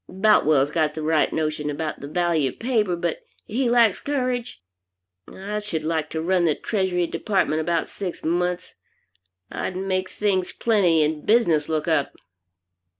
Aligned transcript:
Boutwell's 0.09 0.71
got 0.71 0.95
the 0.95 1.03
right 1.03 1.31
notion 1.31 1.69
about 1.69 1.99
the 1.99 2.07
value 2.07 2.49
of 2.49 2.57
paper, 2.57 2.95
but 2.95 3.19
he 3.45 3.69
lacks 3.69 4.01
courage. 4.01 4.59
I 5.31 5.59
should 5.59 5.83
like 5.83 6.09
to 6.09 6.21
run 6.23 6.45
the 6.45 6.55
treasury 6.55 7.05
department 7.05 7.61
about 7.61 7.87
six 7.87 8.23
months. 8.23 8.73
I'd 9.51 9.75
make 9.77 10.09
things 10.09 10.53
plenty, 10.53 11.03
and 11.03 11.23
business 11.23 11.69
look 11.69 11.87
up.'" 11.87 12.15